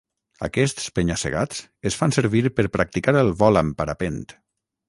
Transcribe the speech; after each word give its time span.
Aquests 0.45 0.87
penya-segats 0.99 1.59
es 1.91 1.99
fan 2.01 2.15
servir 2.17 2.43
per 2.61 2.67
practicar 2.79 3.15
el 3.23 3.33
vol 3.43 3.63
amb 3.63 3.81
parapent. 3.83 4.21